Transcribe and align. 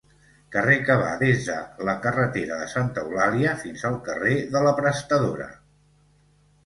Carrer 0.53 0.75
que 0.85 0.93
va 1.01 1.09
des 1.23 1.43
de 1.49 1.57
la 1.89 1.93
carretera 2.07 2.57
de 2.61 2.71
Santa 2.73 3.03
Eulàlia 3.09 3.53
fins 3.67 3.87
al 3.91 4.01
carrer 4.09 4.35
de 4.57 4.67
l'Aprestadora. 4.67 5.51